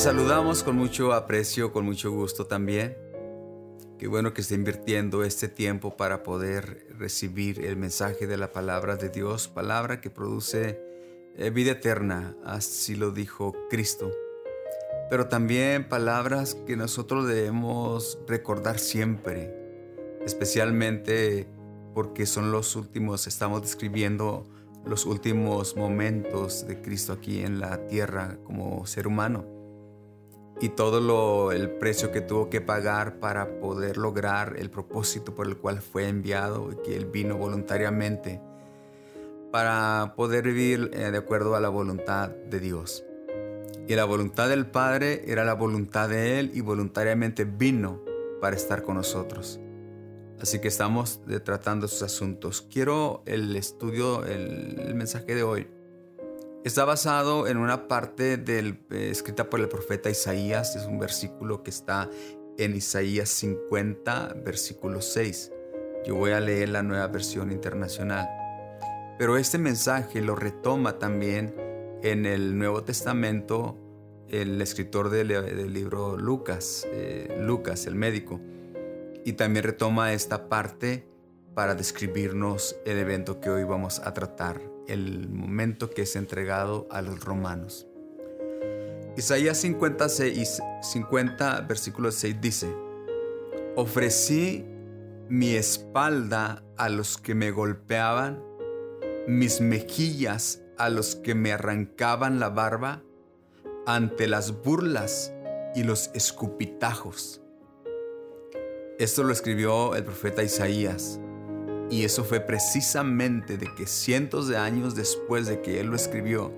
[0.00, 2.96] Saludamos con mucho aprecio, con mucho gusto también.
[3.98, 8.96] Qué bueno que esté invirtiendo este tiempo para poder recibir el mensaje de la palabra
[8.96, 10.80] de Dios, palabra que produce
[11.36, 14.10] eh, vida eterna, así lo dijo Cristo.
[15.10, 19.54] Pero también palabras que nosotros debemos recordar siempre,
[20.24, 21.46] especialmente
[21.92, 24.46] porque son los últimos, estamos describiendo
[24.86, 29.59] los últimos momentos de Cristo aquí en la tierra como ser humano
[30.60, 35.46] y todo lo, el precio que tuvo que pagar para poder lograr el propósito por
[35.46, 38.42] el cual fue enviado y que él vino voluntariamente
[39.50, 43.04] para poder vivir eh, de acuerdo a la voluntad de Dios.
[43.88, 48.00] Y la voluntad del Padre era la voluntad de Él y voluntariamente vino
[48.40, 49.58] para estar con nosotros.
[50.40, 52.62] Así que estamos tratando esos asuntos.
[52.70, 55.66] Quiero el estudio, el mensaje de hoy
[56.62, 61.62] Está basado en una parte del, eh, escrita por el profeta Isaías, es un versículo
[61.62, 62.10] que está
[62.58, 65.52] en Isaías 50, versículo 6.
[66.04, 68.28] Yo voy a leer la nueva versión internacional.
[69.18, 71.54] Pero este mensaje lo retoma también
[72.02, 73.78] en el Nuevo Testamento
[74.28, 75.28] el escritor del,
[75.72, 78.38] libro Lucas, eh, Lucas el médico.
[79.24, 81.08] Y también retoma esta parte
[81.54, 87.02] para describirnos el evento que hoy vamos a tratar el momento que es entregado a
[87.02, 87.86] los romanos.
[89.16, 92.74] Isaías 56, 50, versículo 6 dice,
[93.76, 94.64] ofrecí
[95.28, 98.42] mi espalda a los que me golpeaban,
[99.26, 103.02] mis mejillas a los que me arrancaban la barba,
[103.86, 105.32] ante las burlas
[105.74, 107.42] y los escupitajos.
[108.98, 111.20] Esto lo escribió el profeta Isaías.
[111.90, 116.52] Y eso fue precisamente de que cientos de años después de que él lo escribió,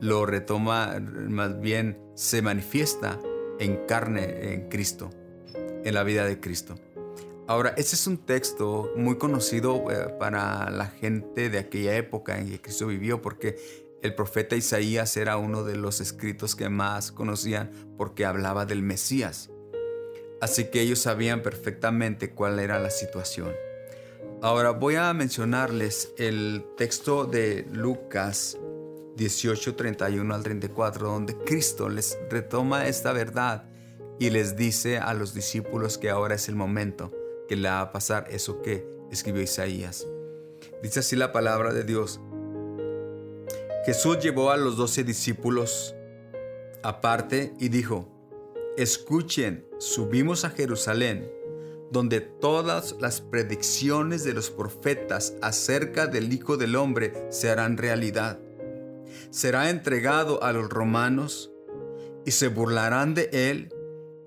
[0.00, 0.98] lo retoma,
[1.28, 3.20] más bien se manifiesta
[3.58, 5.10] en carne en Cristo,
[5.84, 6.76] en la vida de Cristo.
[7.46, 12.48] Ahora, ese es un texto muy conocido eh, para la gente de aquella época en
[12.48, 13.56] que Cristo vivió, porque
[14.00, 19.50] el profeta Isaías era uno de los escritos que más conocían porque hablaba del Mesías.
[20.40, 23.52] Así que ellos sabían perfectamente cuál era la situación.
[24.44, 28.58] Ahora voy a mencionarles el texto de Lucas
[29.16, 33.64] 18, 31 al 34, donde Cristo les retoma esta verdad
[34.20, 37.10] y les dice a los discípulos que ahora es el momento
[37.48, 40.06] que le va a pasar eso que escribió Isaías.
[40.82, 42.20] Dice así la palabra de Dios.
[43.86, 45.94] Jesús llevó a los doce discípulos
[46.82, 48.10] aparte y dijo,
[48.76, 51.32] escuchen, subimos a Jerusalén
[51.90, 58.38] donde todas las predicciones de los profetas acerca del Hijo del Hombre se harán realidad.
[59.30, 61.52] Será entregado a los romanos
[62.24, 63.72] y se burlarán de él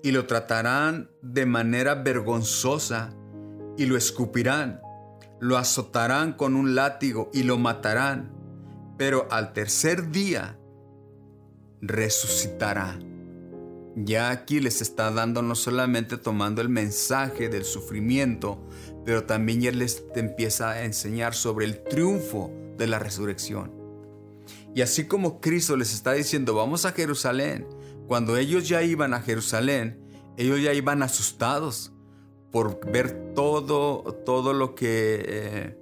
[0.02, 3.14] y lo tratarán de manera vergonzosa
[3.76, 4.80] y lo escupirán,
[5.40, 8.32] lo azotarán con un látigo y lo matarán,
[8.96, 10.58] pero al tercer día
[11.80, 12.98] resucitará.
[14.04, 18.62] Ya aquí les está dando no solamente tomando el mensaje del sufrimiento,
[19.04, 23.72] pero también ya les empieza a enseñar sobre el triunfo de la resurrección.
[24.74, 27.66] Y así como Cristo les está diciendo, vamos a Jerusalén,
[28.06, 30.00] cuando ellos ya iban a Jerusalén,
[30.36, 31.92] ellos ya iban asustados
[32.52, 35.78] por ver todo, todo lo que eh,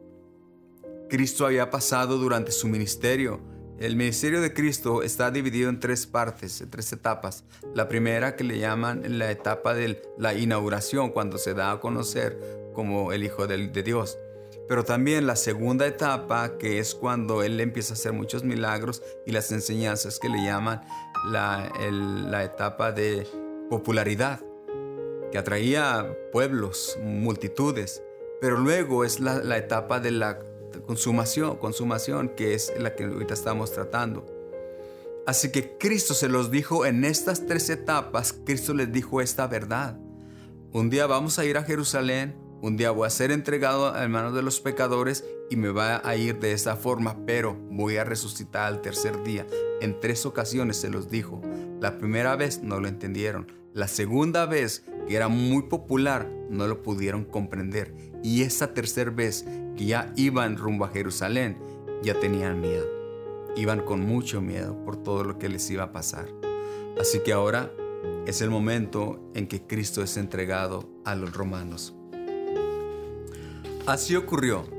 [1.11, 6.63] Cristo había pasado durante su ministerio el ministerio de Cristo está dividido en tres partes,
[6.63, 7.45] en tres etapas.
[7.75, 12.71] La primera que le llaman la etapa de la inauguración, cuando se da a conocer
[12.73, 14.19] como el Hijo de, Dios.
[14.67, 19.33] Pero también la segunda etapa, que es cuando Él empieza a hacer muchos milagros y
[19.33, 20.81] las enseñanzas que le llaman
[21.31, 23.27] la, etapa de
[23.69, 24.41] popularidad,
[25.31, 28.03] que atraía pueblos, multitudes.
[28.41, 30.39] Pero luego es la, la etapa de la
[30.87, 34.27] consumación, consumación, que es la que ahorita estamos tratando.
[35.27, 39.99] Así que Cristo se los dijo en estas tres etapas, Cristo les dijo esta verdad.
[40.73, 44.35] Un día vamos a ir a Jerusalén, un día voy a ser entregado a manos
[44.35, 48.67] de los pecadores y me va a ir de esta forma, pero voy a resucitar
[48.67, 49.47] al tercer día.
[49.81, 51.43] En tres ocasiones se los dijo.
[51.81, 53.53] La primera vez no lo entendieron.
[53.77, 57.95] La segunda vez, que era muy popular, no lo pudieron comprender.
[58.23, 59.45] Y esa tercera vez,
[59.77, 61.59] que ya iban rumbo a Jerusalén,
[62.03, 62.87] ya tenían miedo.
[63.55, 66.27] Iban con mucho miedo por todo lo que les iba a pasar.
[66.99, 67.71] Así que ahora
[68.27, 71.95] es el momento en que Cristo es entregado a los romanos.
[73.85, 74.76] Así ocurrió.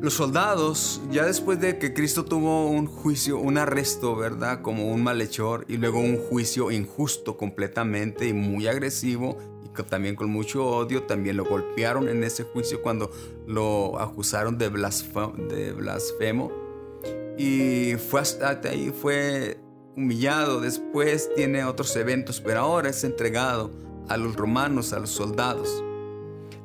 [0.00, 4.60] Los soldados, ya después de que Cristo tuvo un juicio, un arresto, ¿verdad?
[4.60, 10.30] Como un malhechor y luego un juicio injusto completamente y muy agresivo y también con
[10.30, 13.10] mucho odio, también lo golpearon en ese juicio cuando
[13.46, 16.52] lo acusaron de, de blasfemo
[17.38, 19.58] y fue hasta ahí, fue
[19.96, 23.70] humillado, después tiene otros eventos, pero ahora es entregado
[24.08, 25.82] a los romanos, a los soldados.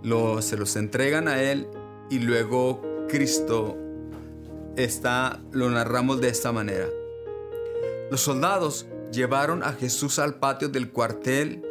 [0.04, 1.68] Lo, se los entregan a él
[2.10, 3.78] y luego Cristo
[4.78, 6.88] está, lo narramos de esta manera.
[8.10, 11.62] Los soldados llevaron a Jesús al patio del cuartel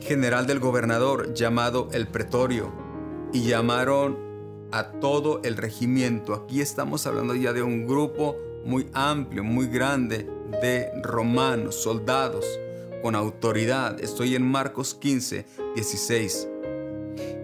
[0.00, 2.70] general del gobernador llamado el pretorio
[3.32, 4.18] y llamaron
[4.70, 6.34] a todo el regimiento.
[6.34, 8.36] Aquí estamos hablando ya de un grupo
[8.66, 10.28] muy amplio, muy grande
[10.60, 12.44] de romanos, soldados
[13.00, 13.98] con autoridad.
[13.98, 16.48] Estoy en Marcos 15, 16.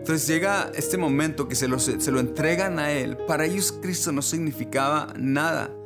[0.00, 3.18] Entonces llega este momento que se lo, se lo entregan a él.
[3.18, 5.76] Para ellos Cristo no significaba nada,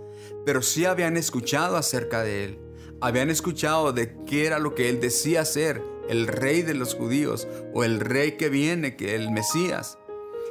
[0.47, 2.59] pero sí habían escuchado acerca de él.
[3.01, 7.49] Habían escuchado de qué era lo que él decía ser, el rey de los judíos
[7.73, 9.99] o el rey que viene, que el Mesías.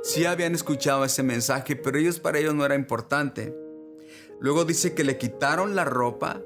[0.04, 3.56] Sí habían escuchado ese mensaje, pero ellos para ellos no era importante.
[4.42, 6.42] Luego dice que le quitaron la ropa,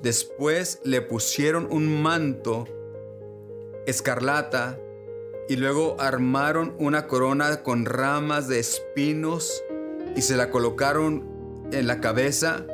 [0.00, 2.68] después le pusieron un manto
[3.88, 4.78] escarlata
[5.48, 9.62] y luego armaron una corona con ramas de espinos
[10.16, 12.64] y se la colocaron en la cabeza.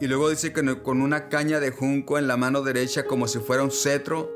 [0.00, 3.38] Y luego dice que con una caña de junco en la mano derecha como si
[3.38, 4.30] fuera un cetro.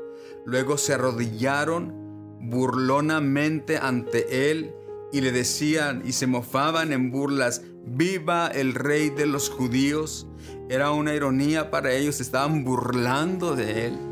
[0.45, 1.93] Luego se arrodillaron
[2.41, 4.73] burlonamente ante él
[5.11, 10.27] y le decían y se mofaban en burlas, viva el rey de los judíos.
[10.69, 14.08] Era una ironía para ellos, estaban burlando de él.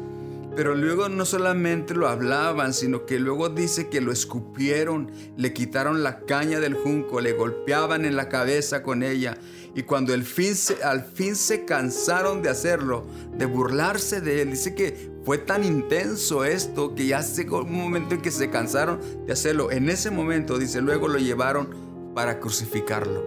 [0.57, 6.01] Pero luego no solamente lo hablaban, sino que luego dice que lo escupieron, le quitaron
[6.01, 9.38] la caña del junco, le golpeaban en la cabeza con ella.
[9.75, 13.06] Y cuando al fin se cansaron de hacerlo,
[13.38, 18.15] de burlarse de él, dice que fue tan intenso esto que ya llegó un momento
[18.15, 19.69] en que se cansaron de hacerlo.
[19.69, 21.69] En ese momento, dice, luego lo llevaron
[22.15, 23.24] para crucificarlo.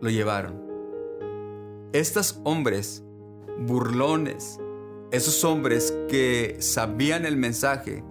[0.00, 0.62] Lo llevaron.
[1.92, 3.02] Estos hombres
[3.58, 4.60] burlones,
[5.12, 8.02] esos hombres que sabían el mensaje,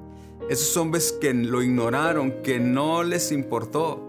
[0.50, 4.07] esos hombres que lo ignoraron, que no les importó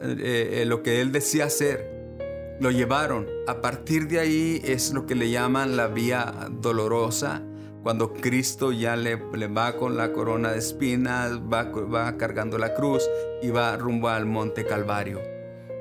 [0.00, 3.26] eh, eh, lo que él decía hacer, lo llevaron.
[3.46, 7.42] A partir de ahí es lo que le llaman la vía dolorosa,
[7.82, 13.08] cuando Cristo ya le, va con la corona de espinas, va, va cargando la cruz
[13.40, 15.20] y va rumbo al monte Calvario.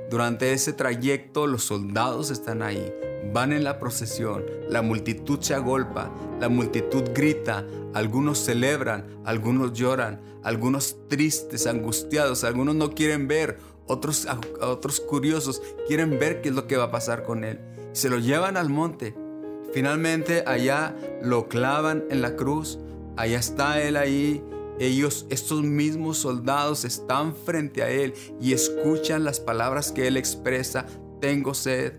[0.10, 2.94] Durante ese trayecto los soldados están ahí,
[3.34, 10.22] Van en la procesión, la multitud se agolpa, la multitud grita, algunos celebran, algunos lloran,
[10.44, 14.28] algunos tristes, angustiados, algunos no quieren ver, otros,
[14.62, 17.60] otros curiosos quieren ver qué es lo que va a pasar con él.
[17.94, 19.16] Se lo llevan al monte.
[19.74, 22.80] Finalmente allá lo clavan en la cruz,
[23.16, 24.44] allá está él ahí.
[24.80, 30.86] Ellos, estos mismos soldados, están frente a él y escuchan las palabras que él expresa.
[31.20, 31.94] Tengo sed,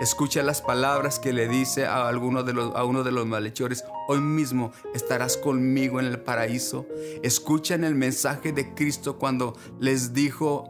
[0.00, 3.84] Escucha las palabras que le dice a, alguno de los, a uno de los malhechores,
[4.08, 6.86] hoy mismo estarás conmigo en el paraíso.
[7.22, 10.66] Escuchan el mensaje de Cristo cuando les dijo,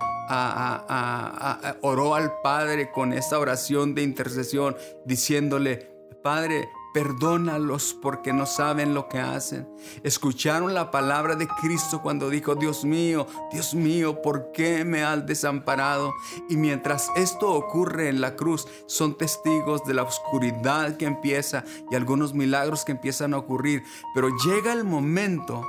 [1.80, 5.90] oró al Padre con esa oración de intercesión, diciéndole,
[6.22, 9.68] Padre, Perdónalos porque no saben lo que hacen.
[10.02, 15.24] Escucharon la palabra de Cristo cuando dijo, Dios mío, Dios mío, ¿por qué me has
[15.24, 16.12] desamparado?
[16.48, 21.94] Y mientras esto ocurre en la cruz, son testigos de la oscuridad que empieza y
[21.94, 23.84] algunos milagros que empiezan a ocurrir.
[24.12, 25.64] Pero llega el momento,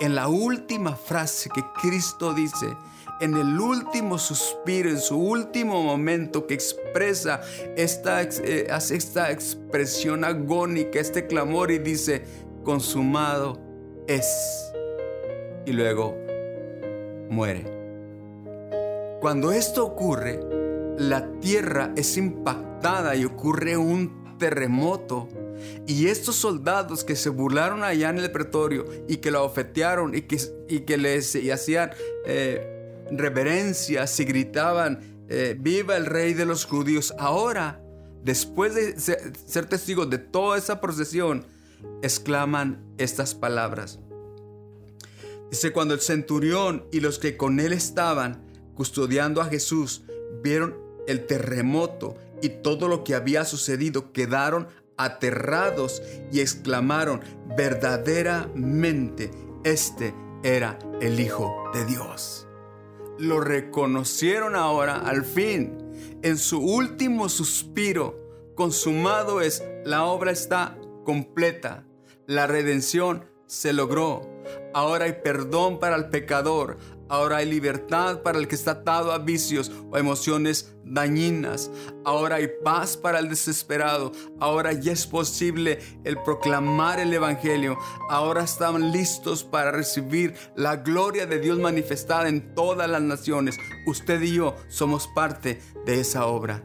[0.00, 2.76] en la última frase que Cristo dice,
[3.22, 7.40] en el último suspiro, en su último momento que expresa
[7.76, 12.24] esta, eh, hace esta expresión agónica, este clamor y dice,
[12.64, 13.60] consumado
[14.08, 14.26] es.
[15.66, 16.16] Y luego
[17.30, 17.64] muere.
[19.20, 20.40] Cuando esto ocurre,
[20.98, 25.28] la tierra es impactada y ocurre un terremoto.
[25.86, 30.22] Y estos soldados que se burlaron allá en el pretorio y que lo ofetearon y
[30.22, 31.92] que, y que y hacían
[32.26, 37.14] eh, reverencias y gritaban, eh, viva el rey de los judíos.
[37.18, 37.80] Ahora,
[38.22, 41.46] después de ser, testigos de toda esa procesión,
[42.02, 43.98] exclaman estas palabras.
[45.50, 48.44] Dice, cuando el centurión y los que con él estaban
[48.74, 50.02] custodiando a Jesús
[50.42, 57.20] vieron el terremoto y todo lo que había sucedido, quedaron aterrados y exclamaron,
[57.56, 59.30] verdaderamente,
[59.64, 62.46] este era el Hijo de Dios
[63.22, 65.78] lo reconocieron ahora al fin.
[66.22, 68.16] en su último suspiro,
[68.56, 71.86] consumado es, la obra está completa,
[72.26, 74.22] la redención se logró.
[74.74, 76.78] Ahora hay perdón para el pecador,
[77.12, 81.70] Ahora hay libertad para el que está atado a vicios o emociones dañinas.
[82.06, 84.12] Ahora hay paz para el desesperado.
[84.40, 87.76] Ahora ya es posible el proclamar el Evangelio.
[88.08, 93.58] Ahora están listos para recibir la gloria de Dios manifestada en todas las naciones.
[93.86, 96.62] Usted y yo somos parte de esa obra.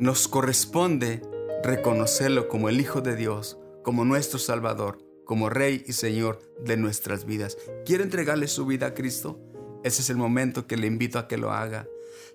[0.00, 1.22] Nos corresponde
[1.62, 7.24] reconocerlo como el Hijo de Dios, como nuestro Salvador como Rey y Señor de nuestras
[7.24, 7.56] vidas.
[7.84, 9.40] ¿Quiere entregarle su vida a Cristo?
[9.82, 11.86] Ese es el momento que le invito a que lo haga.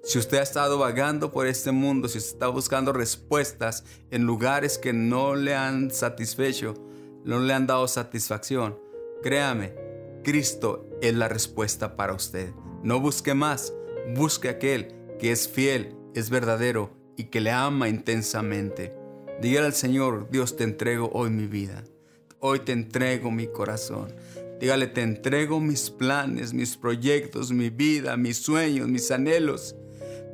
[0.03, 4.93] Si usted ha estado vagando por este mundo, si está buscando respuestas en lugares que
[4.93, 6.75] no le han satisfecho,
[7.25, 8.79] no le han dado satisfacción,
[9.22, 9.74] créame,
[10.24, 12.51] Cristo es la respuesta para usted.
[12.84, 13.74] No busque más,
[14.15, 18.96] busque aquel que es fiel, es verdadero y que le ama intensamente.
[19.41, 21.84] Dígale al Señor, Dios te entrego hoy mi vida.
[22.41, 24.13] Hoy te entrego mi corazón.
[24.62, 29.75] Dígale, te entrego mis planes, mis proyectos, mi vida, mis sueños, mis anhelos.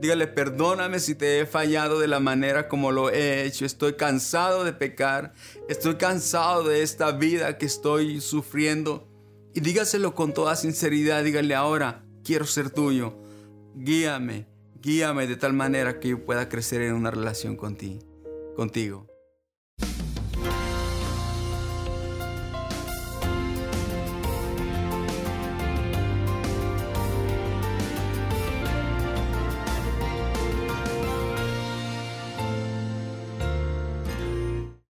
[0.02, 3.66] Dígale, perdóname si te he fallado de la manera como lo he hecho.
[3.66, 5.34] Estoy cansado de pecar.
[5.68, 9.08] Estoy cansado de esta vida que estoy sufriendo.
[9.56, 11.24] Y dígaselo con toda sinceridad.
[11.24, 13.16] Dígale ahora, quiero ser tuyo.
[13.74, 14.46] Guíame,
[14.80, 19.08] guíame de tal manera que yo pueda crecer en una relación contigo.